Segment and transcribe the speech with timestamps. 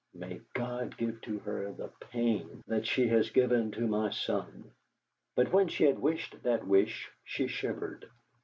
[0.15, 4.71] May God give to her the pain that she has given to my son!'
[5.35, 8.09] But when she had wished that wish she shivered.